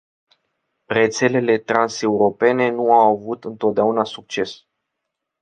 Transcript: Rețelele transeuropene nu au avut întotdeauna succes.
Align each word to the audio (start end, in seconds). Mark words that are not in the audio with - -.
Rețelele 0.87 1.57
transeuropene 1.57 2.69
nu 2.69 2.93
au 2.93 3.13
avut 3.17 3.43
întotdeauna 3.43 4.03
succes. 4.03 4.63